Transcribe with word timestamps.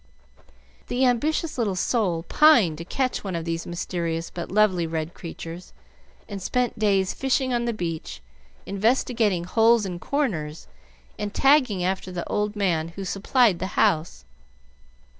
The 0.87 1.05
ambitious 1.05 1.59
little 1.59 1.75
soul 1.75 2.23
pined 2.23 2.79
to 2.79 2.83
catch 2.85 3.23
one 3.23 3.35
of 3.35 3.45
these 3.45 3.67
mysterious 3.67 4.31
but 4.31 4.49
lovely 4.51 4.87
red 4.87 5.13
creatures, 5.13 5.73
and 6.27 6.41
spent 6.41 6.79
days 6.79 7.13
fishing 7.13 7.53
on 7.53 7.65
the 7.65 7.71
beach, 7.71 8.19
investigating 8.65 9.43
holes 9.43 9.85
and 9.85 10.01
corners, 10.01 10.65
and 11.19 11.31
tagging 11.31 11.83
after 11.83 12.11
the 12.11 12.27
old 12.27 12.55
man 12.55 12.87
who 12.97 13.05
supplied 13.05 13.59
the 13.59 13.67
house. 13.77 14.25